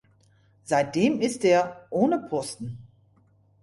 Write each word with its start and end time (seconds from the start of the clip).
Seitdem 0.63 1.19
ist 1.21 1.43
er 1.45 1.85
ohne 1.91 2.17
Posten. 2.27 2.79